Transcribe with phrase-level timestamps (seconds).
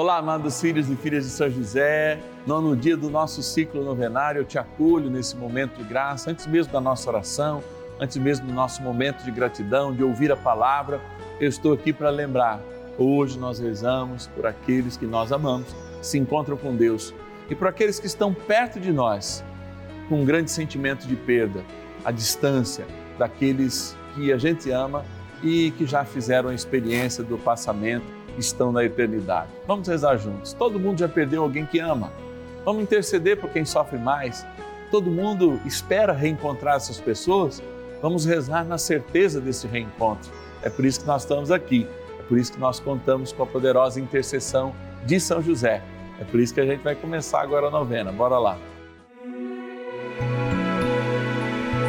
[0.00, 2.18] Olá, amados filhos e filhas de São José.
[2.46, 6.72] Nono dia do nosso ciclo novenário, eu te acolho nesse momento de graça, antes mesmo
[6.72, 7.62] da nossa oração,
[8.00, 11.02] antes mesmo do nosso momento de gratidão, de ouvir a palavra.
[11.38, 12.62] Eu estou aqui para lembrar.
[12.96, 15.68] Hoje nós rezamos por aqueles que nós amamos,
[16.00, 17.12] se encontram com Deus,
[17.50, 19.44] e por aqueles que estão perto de nós,
[20.08, 21.62] com um grande sentimento de perda,
[22.06, 22.86] a distância
[23.18, 25.04] daqueles que a gente ama
[25.42, 29.48] e que já fizeram a experiência do passamento estão na eternidade.
[29.66, 30.52] Vamos rezar juntos.
[30.52, 32.12] Todo mundo já perdeu alguém que ama.
[32.64, 34.46] Vamos interceder por quem sofre mais.
[34.90, 37.62] Todo mundo espera reencontrar essas pessoas.
[38.02, 40.30] Vamos rezar na certeza desse reencontro.
[40.62, 41.86] É por isso que nós estamos aqui.
[42.18, 45.82] É por isso que nós contamos com a poderosa intercessão de São José.
[46.20, 48.12] É por isso que a gente vai começar agora a novena.
[48.12, 48.58] Bora lá.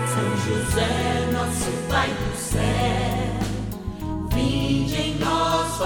[0.08, 3.01] São José, nosso Pai do céu,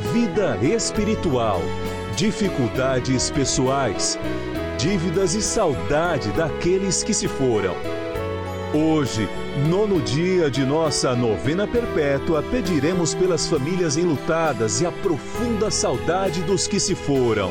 [0.00, 1.60] vida espiritual,
[2.16, 4.18] dificuldades pessoais,
[4.78, 7.74] dívidas e saudade daqueles que se foram.
[8.74, 9.28] Hoje,
[9.68, 16.66] nono dia de nossa novena perpétua, pediremos pelas famílias enlutadas e a profunda saudade dos
[16.66, 17.50] que se foram.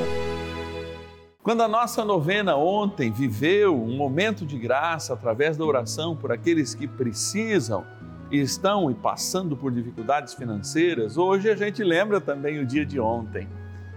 [1.41, 6.75] Quando a nossa novena ontem viveu um momento de graça através da oração por aqueles
[6.75, 7.85] que precisam,
[8.31, 13.47] estão e passando por dificuldades financeiras, hoje a gente lembra também o dia de ontem,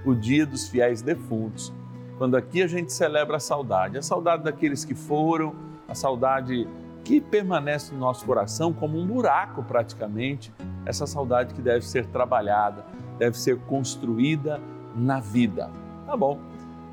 [0.04, 1.72] o dia dos fiéis defuntos,
[2.18, 5.54] quando aqui a gente celebra a saudade, a saudade daqueles que foram,
[5.88, 6.66] a saudade
[7.04, 10.52] que permanece no nosso coração como um buraco praticamente,
[10.86, 12.84] essa saudade que deve ser trabalhada,
[13.18, 14.60] deve ser construída
[14.94, 15.70] na vida.
[16.06, 16.38] Tá bom,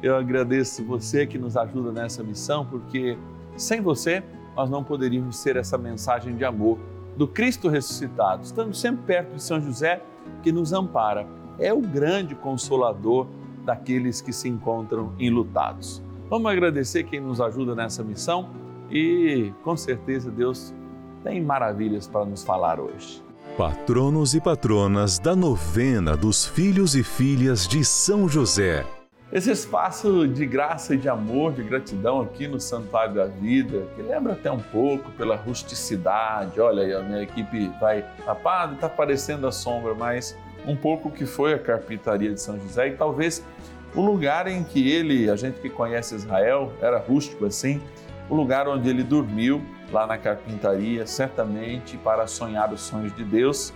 [0.01, 3.17] eu agradeço você que nos ajuda nessa missão, porque
[3.55, 4.23] sem você
[4.55, 6.79] nós não poderíamos ser essa mensagem de amor
[7.19, 10.02] do Cristo ressuscitado, estando sempre perto de São José,
[10.41, 11.28] que nos ampara.
[11.59, 13.28] É o grande consolador
[13.66, 16.02] daqueles que se encontram enlutados.
[16.29, 18.52] Vamos agradecer quem nos ajuda nessa missão
[18.90, 20.74] e com certeza Deus
[21.22, 23.22] tem maravilhas para nos falar hoje.
[23.58, 28.85] Patronos e patronas da novena dos filhos e filhas de São José.
[29.31, 34.01] Esse espaço de graça e de amor, de gratidão aqui no Santuário da Vida, que
[34.01, 36.59] lembra até um pouco pela rusticidade.
[36.59, 40.35] Olha aí, a minha equipe vai tapado, está aparecendo a sombra, mas
[40.66, 43.45] um pouco que foi a carpintaria de São José e talvez
[43.94, 47.79] o lugar em que ele, a gente que conhece Israel, era rústico assim,
[48.28, 49.61] o lugar onde ele dormiu
[49.91, 53.72] lá na carpintaria, certamente para sonhar os sonhos de Deus,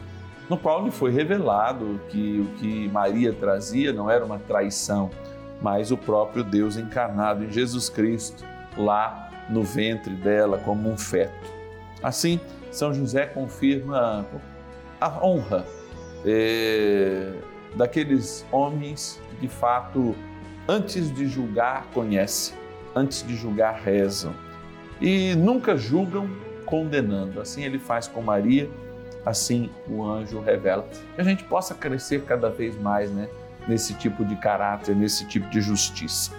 [0.49, 5.11] no qual lhe foi revelado que o que Maria trazia não era uma traição,
[5.63, 8.45] mas o próprio Deus encarnado em Jesus Cristo,
[8.77, 11.49] lá no ventre dela, como um feto.
[12.03, 14.25] Assim, São José confirma
[14.99, 15.65] a honra
[16.25, 17.31] é,
[17.75, 20.13] daqueles homens que, de fato,
[20.67, 22.55] antes de julgar, conhecem,
[22.93, 24.35] antes de julgar, rezam
[24.99, 26.29] e nunca julgam
[26.65, 27.39] condenando.
[27.39, 28.69] Assim ele faz com Maria,
[29.25, 30.85] assim o anjo revela.
[31.15, 33.29] Que a gente possa crescer cada vez mais, né?
[33.67, 36.31] Nesse tipo de caráter, nesse tipo de justiça.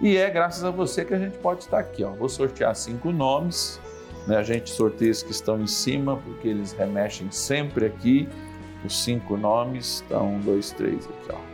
[0.00, 2.02] E é graças a você que a gente pode estar aqui.
[2.02, 2.10] Ó.
[2.10, 3.80] Vou sortear cinco nomes,
[4.26, 4.36] né?
[4.36, 8.28] a gente sorteia os que estão em cima, porque eles remexem sempre aqui.
[8.84, 11.32] Os cinco nomes, então, um, dois, três aqui.
[11.32, 11.52] Ó.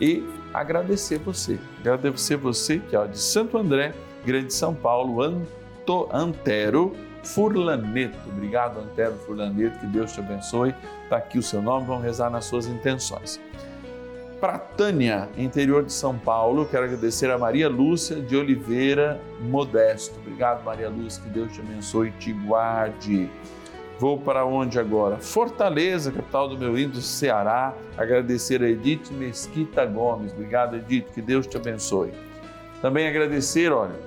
[0.00, 3.94] E agradecer você, agradecer você que ó, de Santo André,
[4.24, 8.18] Grande São Paulo, Anto, Antero Furlaneto.
[8.28, 10.74] Obrigado, Antero Furlaneto, que Deus te abençoe.
[11.04, 13.40] Está aqui o seu nome, vamos rezar nas suas intenções.
[14.40, 20.18] Para Tânia, interior de São Paulo, quero agradecer a Maria Lúcia de Oliveira Modesto.
[20.20, 23.30] Obrigado, Maria Lúcia, que Deus te abençoe e te guarde.
[23.98, 25.16] Vou para onde agora?
[25.16, 27.74] Fortaleza, capital do meu índio Ceará.
[27.96, 30.32] Agradecer a Edith Mesquita Gomes.
[30.32, 32.12] Obrigado, Edith, que Deus te abençoe.
[32.82, 33.98] Também agradecer, olha,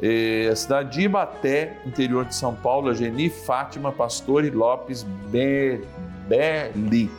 [0.00, 7.10] eh, a cidade de Ibaté, interior de São Paulo, a Geni Fátima Pastore Lopes Belli.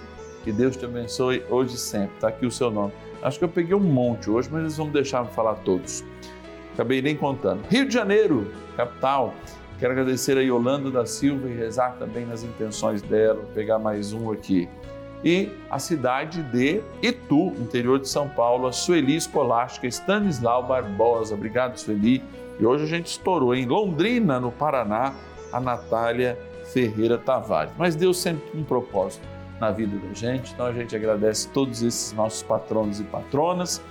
[0.47, 2.15] Que Deus te abençoe hoje e sempre.
[2.15, 2.93] Está aqui o seu nome.
[3.21, 6.05] Acho que eu peguei um monte hoje, mas eles vão deixar me falar todos.
[6.73, 7.67] Acabei nem contando.
[7.67, 9.33] Rio de Janeiro, capital.
[9.77, 13.41] Quero agradecer a Yolanda da Silva e rezar também nas intenções dela.
[13.41, 14.69] Vou pegar mais um aqui.
[15.21, 21.35] E a cidade de Itu, interior de São Paulo, a Sueli Escolástica Stanislau Barbosa.
[21.35, 22.23] Obrigado, Sueli.
[22.57, 25.13] E hoje a gente estourou em Londrina, no Paraná,
[25.51, 26.39] a Natália
[26.71, 27.73] Ferreira Tavares.
[27.77, 30.53] Mas Deus sempre tem um propósito na vida da gente.
[30.53, 33.81] Então a gente agradece todos esses nossos patronos e patronas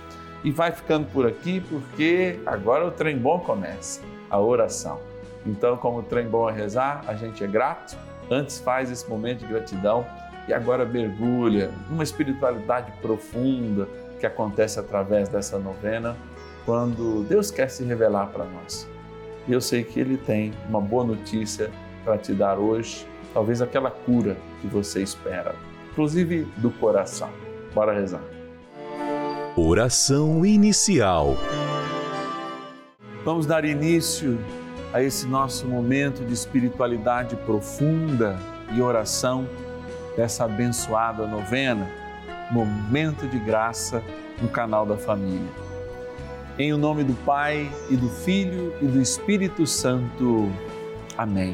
[0.43, 4.99] e vai ficando por aqui porque agora o trem bom começa, a oração.
[5.45, 7.97] Então, como o trem bom é rezar, a gente é grato,
[8.29, 10.05] antes faz esse momento de gratidão
[10.47, 13.87] e agora mergulha numa espiritualidade profunda
[14.19, 16.15] que acontece através dessa novena,
[16.65, 18.87] quando Deus quer se revelar para nós.
[19.47, 21.71] E eu sei que Ele tem uma boa notícia
[22.07, 25.53] para te dar hoje talvez aquela cura que você espera,
[25.91, 27.29] inclusive do coração.
[27.75, 28.21] Bora rezar.
[29.57, 31.35] Oração inicial.
[33.25, 34.39] Vamos dar início
[34.93, 38.39] a esse nosso momento de espiritualidade profunda
[38.73, 39.45] e oração
[40.15, 41.89] dessa abençoada novena,
[42.51, 44.01] Momento de Graça
[44.41, 45.51] no canal da Família.
[46.57, 50.49] Em o nome do Pai e do Filho e do Espírito Santo.
[51.17, 51.53] Amém.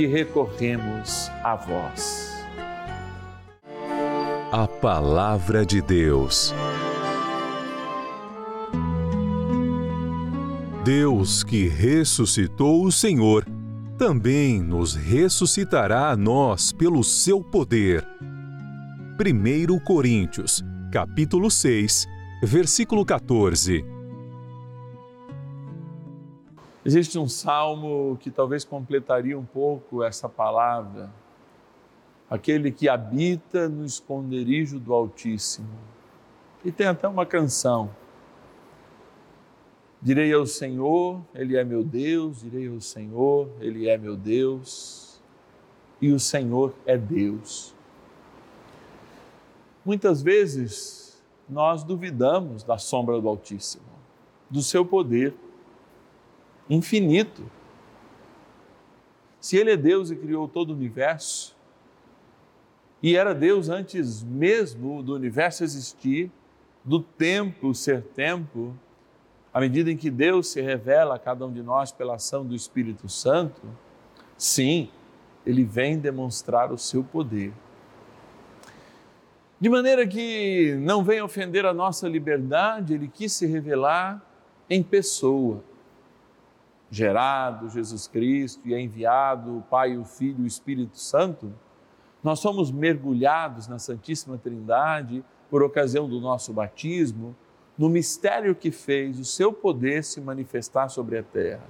[0.00, 2.32] que recorremos a vós.
[4.50, 6.54] A Palavra de Deus.
[10.82, 13.44] Deus que ressuscitou o Senhor,
[13.98, 18.02] também nos ressuscitará a nós pelo seu poder.
[19.20, 22.06] 1 Coríntios, capítulo 6,
[22.42, 23.84] versículo 14.
[26.90, 31.08] Existe um salmo que talvez completaria um pouco essa palavra.
[32.28, 35.68] Aquele que habita no esconderijo do Altíssimo.
[36.64, 37.94] E tem até uma canção.
[40.02, 45.22] Direi ao Senhor, Ele é meu Deus, direi ao Senhor, Ele é meu Deus,
[46.02, 47.72] e o Senhor é Deus.
[49.84, 53.84] Muitas vezes nós duvidamos da sombra do Altíssimo,
[54.50, 55.36] do seu poder
[56.70, 57.42] infinito.
[59.40, 61.56] Se Ele é Deus e criou todo o universo,
[63.02, 66.30] e era Deus antes mesmo do universo existir,
[66.84, 68.74] do tempo ser tempo,
[69.52, 72.54] à medida em que Deus se revela a cada um de nós pela ação do
[72.54, 73.62] Espírito Santo,
[74.36, 74.88] sim,
[75.44, 77.52] ele vem demonstrar o seu poder.
[79.58, 84.22] De maneira que não venha ofender a nossa liberdade, ele quis se revelar
[84.68, 85.62] em pessoa.
[86.90, 91.52] Gerado Jesus Cristo e é enviado o Pai, o Filho e o Espírito Santo,
[92.22, 97.34] nós somos mergulhados na Santíssima Trindade por ocasião do nosso batismo,
[97.78, 101.64] no mistério que fez o seu poder se manifestar sobre a terra.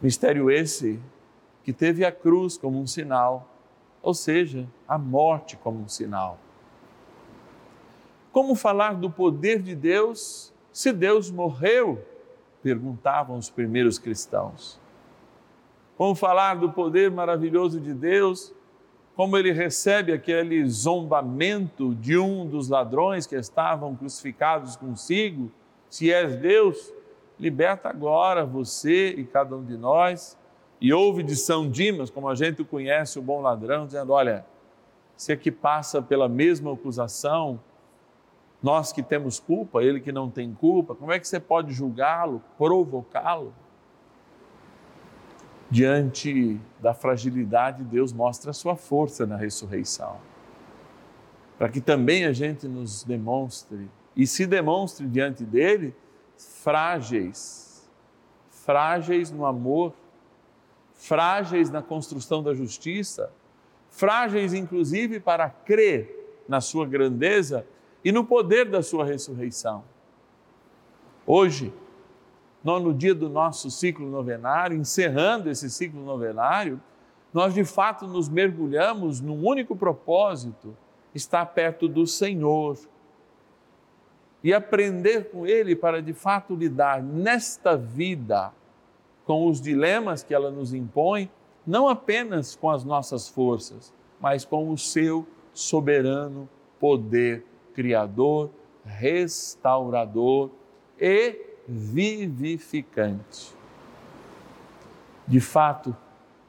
[0.00, 1.00] Mistério esse
[1.64, 3.48] que teve a cruz como um sinal,
[4.00, 6.38] ou seja, a morte como um sinal.
[8.30, 12.04] Como falar do poder de Deus se Deus morreu?
[12.66, 14.80] Perguntavam os primeiros cristãos.
[15.96, 18.52] Como falar do poder maravilhoso de Deus
[19.14, 25.48] como ele recebe aquele zombamento de um dos ladrões que estavam crucificados consigo,
[25.88, 26.92] se és Deus,
[27.38, 30.36] liberta agora você e cada um de nós.
[30.80, 34.44] E ouve de São Dimas, como a gente conhece, o bom ladrão, dizendo: Olha,
[35.16, 37.60] se é que passa pela mesma acusação,
[38.66, 42.42] nós que temos culpa, ele que não tem culpa, como é que você pode julgá-lo,
[42.58, 43.52] provocá-lo?
[45.70, 50.18] diante da fragilidade, Deus mostra a sua força na ressurreição.
[51.58, 55.94] Para que também a gente nos demonstre e se demonstre diante dele
[56.36, 57.90] frágeis,
[58.50, 59.92] frágeis no amor,
[60.94, 63.30] frágeis na construção da justiça,
[63.90, 67.66] frágeis inclusive para crer na sua grandeza
[68.06, 69.82] e no poder da sua ressurreição.
[71.26, 71.74] Hoje,
[72.62, 76.80] nono dia do nosso ciclo novenário, encerrando esse ciclo novenário,
[77.34, 80.76] nós de fato nos mergulhamos num único propósito:
[81.12, 82.78] estar perto do Senhor
[84.40, 88.52] e aprender com Ele para de fato lidar nesta vida
[89.24, 91.28] com os dilemas que ela nos impõe,
[91.66, 96.48] não apenas com as nossas forças, mas com o seu soberano
[96.78, 97.44] poder
[97.76, 98.50] criador,
[98.82, 100.50] restaurador
[100.98, 103.54] e vivificante.
[105.28, 105.94] De fato,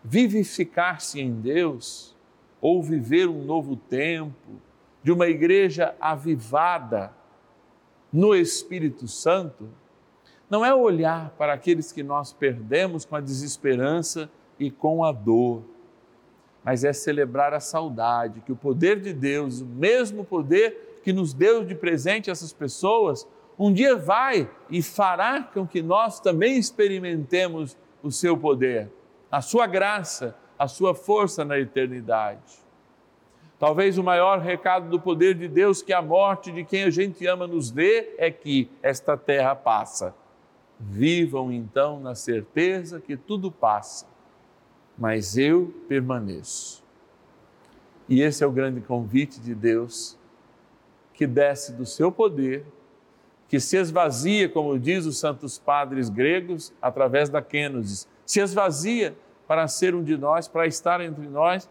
[0.02, 2.16] vivificar-se em Deus
[2.62, 4.62] ou viver um novo tempo
[5.04, 7.12] de uma igreja avivada
[8.12, 9.68] no Espírito Santo,
[10.50, 15.62] não é olhar para aqueles que nós perdemos com a desesperança e com a dor,
[16.68, 21.34] mas é celebrar a saudade, que o poder de Deus, o mesmo poder que nos
[21.34, 23.26] deu de presente essas pessoas,
[23.58, 28.92] um dia vai e fará com que nós também experimentemos o seu poder,
[29.32, 32.60] a sua graça, a sua força na eternidade.
[33.58, 37.26] Talvez o maior recado do poder de Deus que a morte de quem a gente
[37.26, 40.14] ama nos dê é que esta terra passa.
[40.78, 44.06] Vivam então na certeza que tudo passa,
[44.98, 46.84] mas eu permaneço.
[48.10, 50.18] E esse é o grande convite de Deus
[51.14, 52.66] que desce do seu poder
[53.48, 59.16] que se esvazia, como diz os santos padres gregos, através da kenosis, se esvazia
[59.48, 61.70] para ser um de nós, para estar entre nós,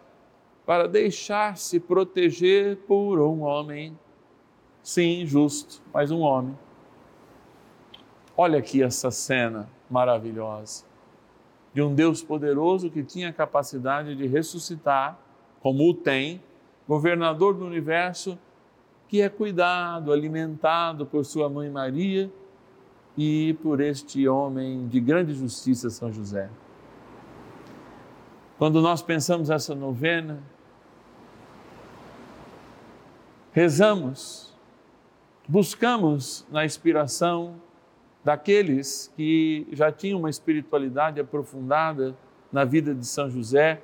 [0.64, 3.96] para deixar-se proteger por um homem.
[4.82, 6.58] Sim, justo, mas um homem.
[8.36, 10.84] Olha aqui essa cena maravilhosa
[11.76, 15.20] de um Deus poderoso que tinha a capacidade de ressuscitar,
[15.60, 16.42] como o tem,
[16.88, 18.38] governador do universo,
[19.06, 22.32] que é cuidado, alimentado por sua mãe Maria
[23.14, 26.48] e por este homem de grande justiça, São José.
[28.56, 30.42] Quando nós pensamos essa novena,
[33.52, 34.56] rezamos,
[35.46, 37.60] buscamos na inspiração
[38.26, 42.12] daqueles que já tinham uma espiritualidade aprofundada
[42.50, 43.80] na vida de São José,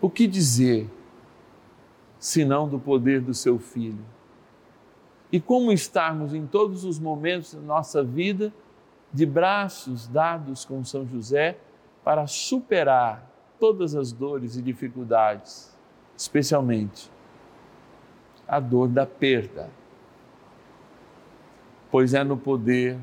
[0.00, 0.88] o que dizer
[2.16, 4.04] senão do poder do seu Filho.
[5.32, 8.54] E como estarmos em todos os momentos da nossa vida
[9.12, 11.58] de braços dados com São José
[12.04, 13.28] para superar
[13.58, 15.76] todas as dores e dificuldades,
[16.16, 17.10] especialmente
[18.46, 19.68] a dor da perda.
[21.90, 22.98] Pois é no poder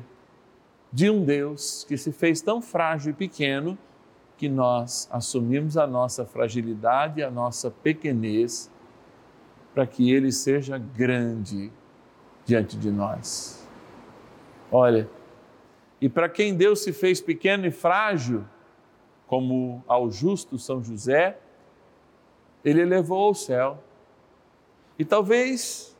[0.92, 3.76] de um Deus que se fez tão frágil e pequeno
[4.36, 8.70] que nós assumimos a nossa fragilidade, a nossa pequenez
[9.74, 11.72] para que ele seja grande
[12.44, 13.66] diante de nós.
[14.70, 15.08] Olha,
[16.00, 18.44] e para quem Deus se fez pequeno e frágil,
[19.26, 21.38] como ao justo São José,
[22.64, 23.82] ele elevou ao céu.
[24.98, 25.95] E talvez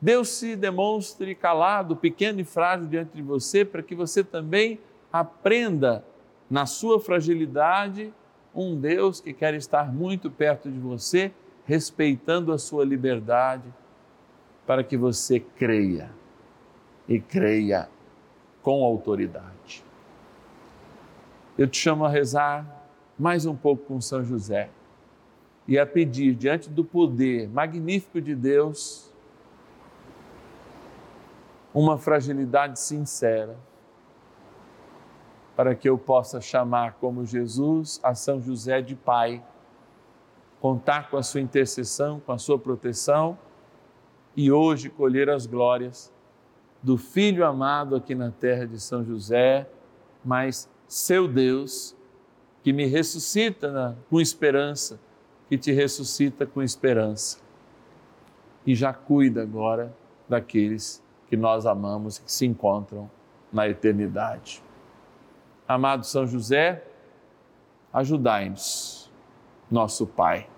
[0.00, 4.78] Deus se demonstre calado, pequeno e frágil diante de você, para que você também
[5.12, 6.04] aprenda
[6.50, 8.12] na sua fragilidade
[8.54, 11.32] um Deus que quer estar muito perto de você,
[11.64, 13.72] respeitando a sua liberdade,
[14.66, 16.10] para que você creia
[17.08, 17.88] e creia
[18.62, 19.84] com autoridade.
[21.56, 22.84] Eu te chamo a rezar
[23.18, 24.68] mais um pouco com São José
[25.66, 29.12] e a pedir diante do poder magnífico de Deus
[31.76, 33.54] uma fragilidade sincera
[35.54, 39.44] para que eu possa chamar como Jesus a São José de Pai,
[40.58, 43.36] contar com a sua intercessão, com a sua proteção
[44.34, 46.10] e hoje colher as glórias
[46.82, 49.68] do Filho amado aqui na terra de São José,
[50.24, 51.94] mas seu Deus,
[52.62, 54.98] que me ressuscita na, com esperança,
[55.46, 57.38] que te ressuscita com esperança.
[58.66, 59.94] E já cuida agora
[60.26, 63.10] daqueles que nós amamos e que se encontram
[63.52, 64.62] na eternidade.
[65.66, 66.84] Amado São José,
[67.92, 69.10] ajudai-nos,
[69.70, 70.48] nosso Pai,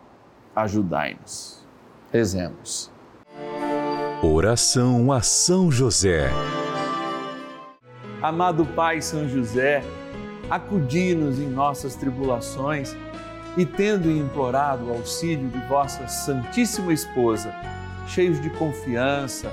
[0.55, 1.67] ajudai-nos.
[2.13, 2.91] Rezemos.
[4.23, 6.29] Oração a São José.
[8.21, 9.83] Amado Pai São José,
[10.51, 12.97] acudi-nos em nossas tribulações
[13.57, 17.55] e, tendo implorado o auxílio de vossa Santíssima Esposa,
[18.09, 19.53] cheios de confiança,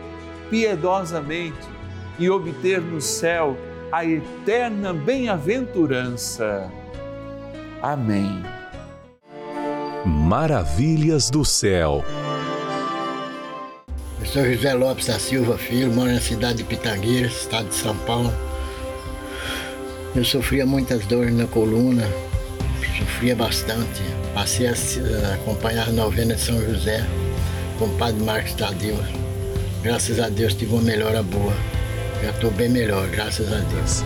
[0.51, 1.67] piedosamente
[2.19, 3.57] e obter no céu
[3.91, 6.69] a eterna bem-aventurança.
[7.81, 8.43] Amém.
[10.05, 12.03] Maravilhas do céu.
[14.19, 17.95] Eu sou José Lopes da Silva Filho, moro na cidade de Pitangueiras, estado de São
[17.99, 18.31] Paulo.
[20.13, 22.07] Eu sofria muitas dores na coluna,
[22.99, 24.01] sofria bastante.
[24.33, 24.73] Passei a
[25.33, 27.05] acompanhar a novena de São José
[27.79, 28.97] com o padre Marcos Tadeu.
[29.83, 31.53] Graças a Deus tive uma melhora boa.
[32.21, 34.03] Já estou bem melhor, graças a Deus.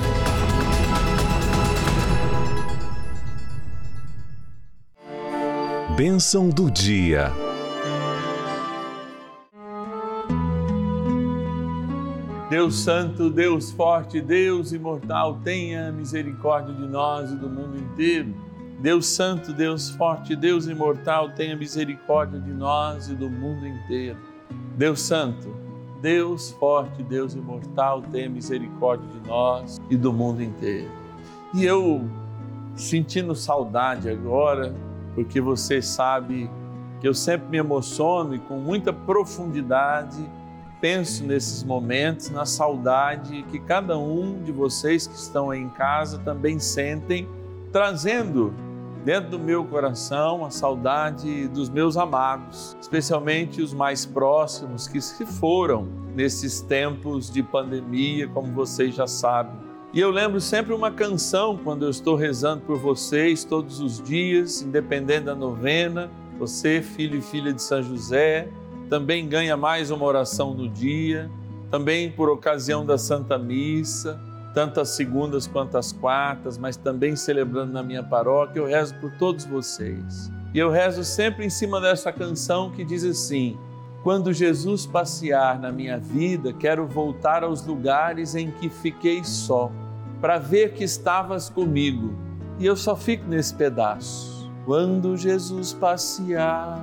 [5.97, 7.29] Bênção do dia.
[12.49, 18.33] Deus Santo, Deus Forte, Deus Imortal, tenha misericórdia de nós e do mundo inteiro.
[18.79, 24.17] Deus Santo, Deus Forte, Deus Imortal, tenha misericórdia de nós e do mundo inteiro.
[24.77, 25.64] Deus Santo,
[26.01, 30.89] Deus forte, Deus imortal, tenha misericórdia de nós e do mundo inteiro.
[31.53, 32.07] E eu,
[32.75, 34.73] sentindo saudade agora,
[35.13, 36.49] porque você sabe
[36.99, 40.17] que eu sempre me emociono e com muita profundidade
[40.81, 46.19] penso nesses momentos, na saudade que cada um de vocês que estão aí em casa
[46.19, 47.27] também sentem,
[47.71, 48.53] trazendo
[49.05, 55.27] dentro do meu coração a saudade dos meus amados, especialmente os mais próximos que se
[55.27, 59.55] foram nesses tempos de pandemia, como vocês já sabem.
[59.93, 64.63] E eu lembro sempre uma canção quando eu estou rezando por vocês todos os dias,
[64.63, 66.09] independente da novena.
[66.39, 68.49] Você, filho e filha de São José,
[68.89, 71.29] também ganha mais uma oração no dia,
[71.69, 74.19] também por ocasião da Santa Missa
[74.55, 79.11] tanto as segundas quanto as quartas, mas também celebrando na minha paróquia, eu rezo por
[79.17, 80.31] todos vocês.
[80.53, 83.57] E eu rezo sempre em cima dessa canção que diz assim:
[84.01, 89.69] Quando Jesus passear na minha vida, quero voltar aos lugares em que fiquei só,
[90.21, 92.15] para ver que estavas comigo.
[92.57, 94.49] E eu só fico nesse pedaço.
[94.65, 96.81] Quando Jesus passear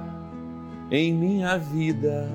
[0.91, 2.29] em minha vida,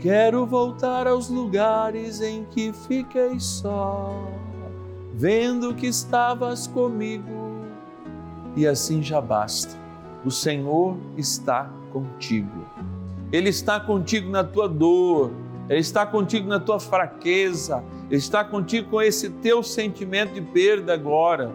[0.00, 4.10] quero voltar aos lugares em que fiquei só,
[5.14, 7.60] vendo que estavas comigo.
[8.56, 9.78] E assim já basta.
[10.24, 12.66] O Senhor está contigo.
[13.30, 15.32] Ele está contigo na tua dor,
[15.68, 20.94] Ele está contigo na tua fraqueza, Ele está contigo com esse teu sentimento de perda
[20.94, 21.52] agora.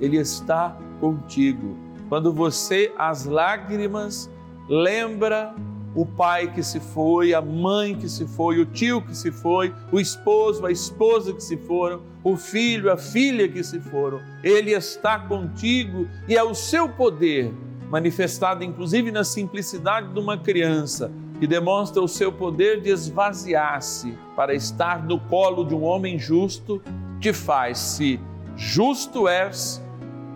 [0.00, 1.76] Ele está contigo.
[2.08, 4.30] Quando você, as lágrimas,
[4.68, 5.54] lembra
[5.94, 9.72] o pai que se foi, a mãe que se foi, o tio que se foi,
[9.92, 14.20] o esposo, a esposa que se foram, o filho, a filha que se foram.
[14.42, 17.52] Ele está contigo e é o seu poder
[17.90, 24.54] manifestada inclusive na simplicidade de uma criança, que demonstra o seu poder de esvaziar-se para
[24.54, 26.82] estar no colo de um homem justo,
[27.20, 28.20] te faz, se
[28.56, 29.82] justo és,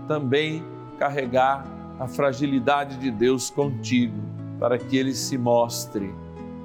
[0.06, 0.64] também
[0.98, 1.64] carregar
[1.98, 4.16] a fragilidade de Deus contigo,
[4.58, 6.14] para que ele se mostre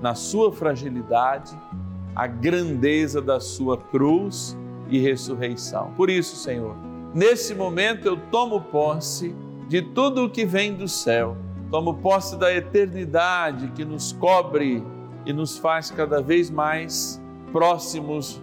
[0.02, 1.58] na sua fragilidade
[2.16, 4.58] a grandeza da sua cruz
[4.90, 5.94] e ressurreição.
[5.96, 6.76] Por isso, Senhor,
[7.14, 9.36] nesse momento eu tomo posse
[9.68, 11.38] de tudo o que vem do céu.
[11.72, 14.84] Tomo posse da eternidade que nos cobre
[15.26, 17.20] e nos faz cada vez mais
[17.52, 18.42] próximos,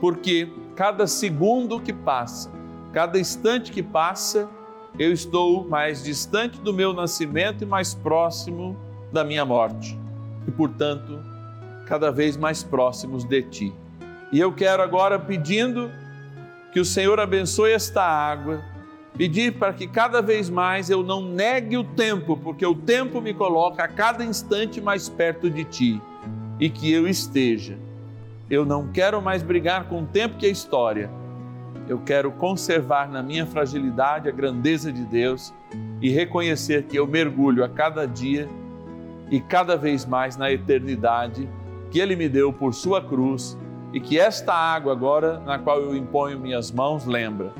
[0.00, 2.50] porque cada segundo que passa,
[2.92, 4.48] cada instante que passa,
[4.98, 8.76] eu estou mais distante do meu nascimento e mais próximo
[9.12, 9.98] da minha morte.
[10.46, 11.20] E, portanto,
[11.86, 13.72] cada vez mais próximos de ti.
[14.32, 15.90] E eu quero agora pedindo
[16.72, 18.62] que o Senhor abençoe esta água
[19.16, 23.34] Pedir para que cada vez mais eu não negue o tempo, porque o tempo me
[23.34, 26.02] coloca a cada instante mais perto de Ti
[26.58, 27.78] e que eu esteja.
[28.48, 31.10] Eu não quero mais brigar com o tempo que é história.
[31.86, 35.52] Eu quero conservar na minha fragilidade a grandeza de Deus
[36.00, 38.48] e reconhecer que eu mergulho a cada dia
[39.32, 41.48] e cada vez mais na eternidade
[41.90, 43.58] que Ele me deu por Sua cruz
[43.90, 47.50] e que esta água agora, na qual eu imponho minhas mãos, lembra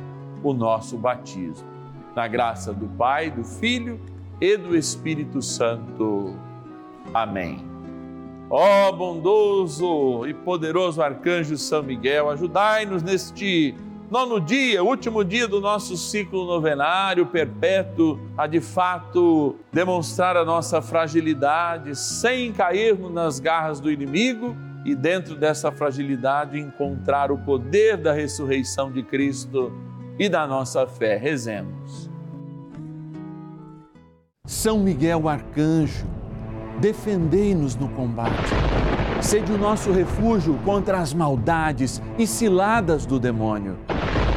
[0.45, 1.67] o nosso batismo.
[2.15, 3.99] Na graça do Pai, do Filho
[4.39, 6.37] e do Espírito Santo.
[7.15, 7.65] Amém.
[8.51, 13.75] Ó oh, bondoso e poderoso arcanjo São Miguel, ajudai-nos neste
[14.13, 20.83] nono dia, último dia do nosso ciclo novenário perpétuo, a de fato demonstrar a nossa
[20.83, 28.13] fragilidade sem cairmos nas garras do inimigo e dentro dessa fragilidade encontrar o poder da
[28.13, 29.73] ressurreição de Cristo
[30.19, 31.17] e da nossa fé.
[31.17, 32.11] Rezemos.
[34.45, 36.07] São Miguel Arcanjo,
[36.79, 38.53] defendei-nos no combate.
[39.23, 43.79] Sede o nosso refúgio contra as maldades e ciladas do demônio.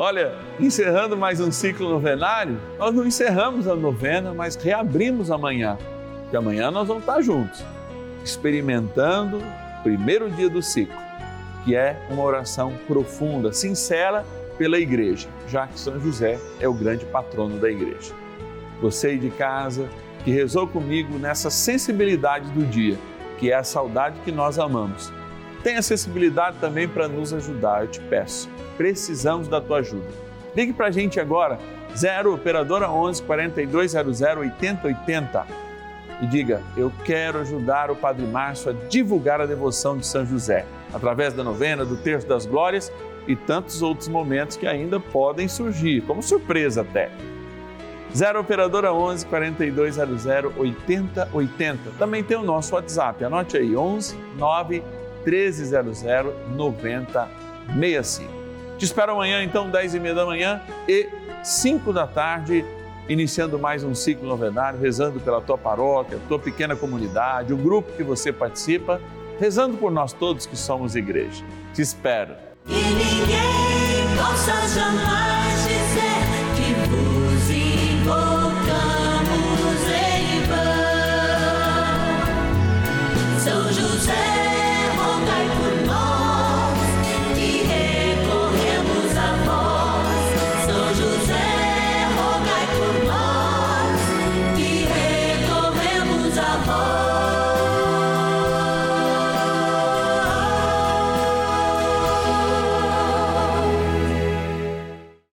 [0.00, 5.76] Olha, encerrando mais um ciclo novenário, nós não encerramos a novena, mas reabrimos amanhã.
[6.30, 7.64] Que amanhã nós vamos estar juntos,
[8.24, 11.08] experimentando o primeiro dia do ciclo
[11.64, 14.24] que é uma oração profunda, sincera
[14.56, 18.14] pela igreja, já que São José é o grande patrono da igreja.
[18.80, 19.88] Você de casa
[20.24, 22.96] que rezou comigo nessa sensibilidade do dia,
[23.36, 25.12] que é a saudade que nós amamos.
[25.62, 28.48] Tenha sensibilidade também para nos ajudar, eu te peço.
[28.76, 30.08] Precisamos da tua ajuda.
[30.54, 31.58] Ligue para a gente agora,
[31.96, 35.68] 0 Operadora 11 4200 8080
[36.22, 40.64] e diga: Eu quero ajudar o Padre Márcio a divulgar a devoção de São José
[40.92, 42.92] através da novena, do Terço das Glórias
[43.26, 47.10] e tantos outros momentos que ainda podem surgir, como surpresa até.
[48.14, 51.90] 0 Operadora 11 4200 8080.
[51.98, 54.82] Também tem o nosso WhatsApp, anote aí, 11 9
[55.24, 56.02] 1300
[56.54, 58.38] 9065.
[58.78, 61.08] Te espero amanhã, então, 10 e meia da manhã e
[61.42, 62.64] 5 da tarde,
[63.08, 68.02] iniciando mais um ciclo novenário, rezando pela tua paróquia, tua pequena comunidade, o grupo que
[68.02, 69.00] você participa
[69.38, 71.44] rezando por nós todos que somos igreja.
[71.72, 72.34] Te espero.
[72.66, 74.66] E ninguém possa